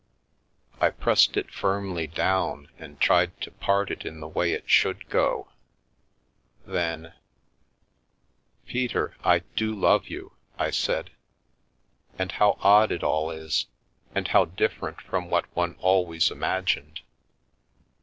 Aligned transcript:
I 0.79 0.89
pressed 0.89 1.37
it 1.37 1.53
firmly 1.53 2.07
down, 2.07 2.69
and 2.79 2.99
tried 2.99 3.39
to 3.41 3.51
part 3.51 3.91
it 3.91 4.03
in 4.03 4.19
the 4.19 4.27
way 4.27 4.51
it 4.51 4.67
should 4.67 5.07
go; 5.09 5.49
then:" 6.65 7.13
Peter, 8.65 9.15
I 9.23 9.43
do 9.55 9.75
love 9.79 10.07
you," 10.07 10.33
I 10.57 10.71
said;" 10.71 11.11
and 12.17 12.31
how 12.31 12.57
odd 12.61 12.91
it 12.91 13.03
all 13.03 13.29
is, 13.29 13.67
and 14.15 14.27
how 14.29 14.45
different 14.45 14.99
from 15.01 15.29
what 15.29 15.45
one 15.55 15.75
always 15.77 16.29
imag 16.29 16.63
ined 16.81 17.01